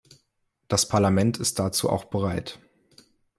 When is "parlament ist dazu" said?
0.87-1.87